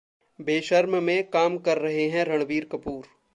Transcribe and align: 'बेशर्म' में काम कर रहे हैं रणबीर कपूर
'बेशर्म' 0.39 1.01
में 1.03 1.29
काम 1.29 1.57
कर 1.57 1.77
रहे 1.77 2.09
हैं 2.09 2.25
रणबीर 2.25 2.67
कपूर 2.71 3.05